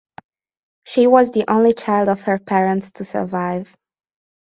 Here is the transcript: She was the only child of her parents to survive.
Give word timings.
She 0.83 1.05
was 1.05 1.31
the 1.31 1.45
only 1.47 1.73
child 1.73 2.09
of 2.09 2.23
her 2.23 2.39
parents 2.39 2.89
to 2.93 3.05
survive. 3.05 3.77